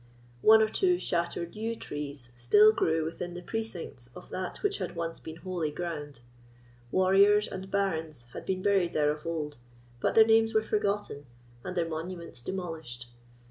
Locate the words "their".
10.15-10.25, 11.77-11.87